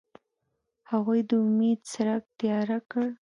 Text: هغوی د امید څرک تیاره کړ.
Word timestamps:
هغوی 0.91 1.19
د 1.29 1.31
امید 1.45 1.79
څرک 1.91 2.23
تیاره 2.39 2.79
کړ. 2.91 3.07